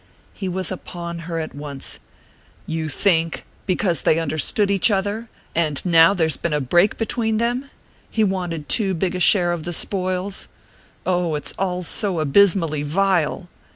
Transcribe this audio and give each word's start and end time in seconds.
He 0.33 0.49
was 0.49 0.71
upon 0.71 1.19
her 1.29 1.37
at 1.37 1.53
once. 1.53 1.99
"You 2.65 2.89
think 2.89 3.45
because 3.67 4.01
they 4.01 4.17
understood 4.17 4.71
each 4.71 4.89
other? 4.89 5.29
And 5.53 5.79
now 5.85 6.15
there's 6.15 6.37
been 6.37 6.53
a 6.53 6.59
break 6.59 6.97
between 6.97 7.37
them? 7.37 7.69
He 8.09 8.23
wanted 8.23 8.67
too 8.67 8.95
big 8.95 9.13
a 9.13 9.19
share 9.19 9.51
of 9.51 9.61
the 9.61 9.73
spoils? 9.73 10.47
Oh, 11.05 11.35
it's 11.35 11.53
all 11.59 11.83
so 11.83 12.19
abysmally 12.19 12.81
vile!" 12.81 13.47